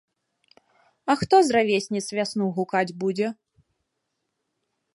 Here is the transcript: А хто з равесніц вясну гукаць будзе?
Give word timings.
А 1.13 1.15
хто 1.19 1.35
з 1.49 1.55
равесніц 1.57 2.03
вясну 2.19 2.45
гукаць 2.57 2.95
будзе? 3.03 3.27